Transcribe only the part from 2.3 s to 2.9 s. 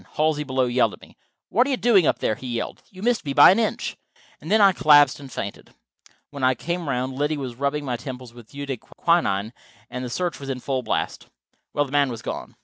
he yelled.